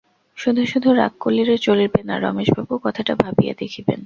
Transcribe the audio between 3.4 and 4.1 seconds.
দেখিবেন।